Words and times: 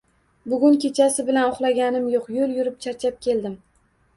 Bugun 0.53 0.77
kechasi 0.85 1.25
bilan 1.27 1.51
uxlaganim 1.51 2.09
yo‘q, 2.15 2.33
yo‘l 2.39 2.57
yurib 2.61 2.81
charchab 2.87 3.21
keldim 3.29 3.59